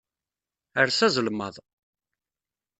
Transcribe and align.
Err 0.79 0.89
s 0.91 0.99
azelmaḍ. 1.07 1.55